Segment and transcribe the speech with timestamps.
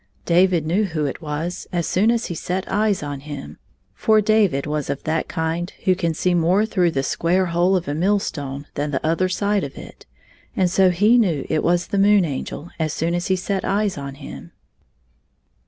[0.25, 3.59] David knew who it was as soon as he set eyes on him,
[3.93, 7.87] for David was of that kind who can see more through the square hole of
[7.87, 10.07] a millstone than f other side of it,
[10.55, 13.95] and so he knew it was the Moon Angel as soon as he set eyes
[13.95, 14.51] on him.